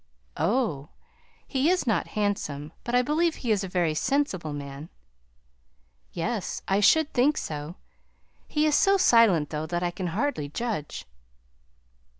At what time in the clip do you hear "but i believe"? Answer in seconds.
2.83-3.35